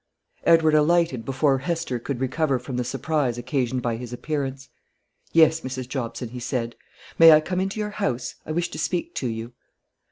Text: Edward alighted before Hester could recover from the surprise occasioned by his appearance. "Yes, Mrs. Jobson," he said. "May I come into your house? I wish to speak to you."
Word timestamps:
Edward 0.45 0.73
alighted 0.73 1.23
before 1.25 1.59
Hester 1.59 1.99
could 1.99 2.19
recover 2.19 2.57
from 2.57 2.75
the 2.77 2.83
surprise 2.83 3.37
occasioned 3.37 3.83
by 3.83 3.97
his 3.97 4.11
appearance. 4.11 4.67
"Yes, 5.31 5.61
Mrs. 5.61 5.87
Jobson," 5.87 6.29
he 6.29 6.39
said. 6.39 6.75
"May 7.19 7.31
I 7.31 7.39
come 7.39 7.59
into 7.61 7.79
your 7.79 7.91
house? 7.91 8.33
I 8.43 8.51
wish 8.51 8.69
to 8.71 8.79
speak 8.79 9.13
to 9.13 9.27
you." 9.27 9.53